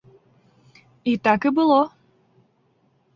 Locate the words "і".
1.11-1.13, 1.49-1.51